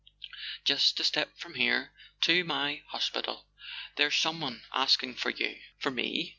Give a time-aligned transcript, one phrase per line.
[0.65, 3.45] "Just a step from here—to my hospital.
[3.97, 6.29] There's some¬ one asking for you." "For me?